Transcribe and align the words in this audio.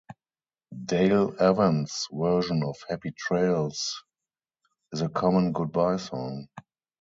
Dale 0.85 1.35
Evans' 1.39 2.07
version 2.11 2.63
of 2.63 2.75
"Happy 2.89 3.11
Trails" 3.11 4.03
is 4.91 5.01
a 5.01 5.09
common 5.09 5.51
good-bye 5.53 5.97
song. 5.97 6.47